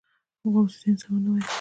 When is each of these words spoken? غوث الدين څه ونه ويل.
غوث 0.51 0.73
الدين 0.77 0.95
څه 1.01 1.07
ونه 1.11 1.29
ويل. 1.31 1.45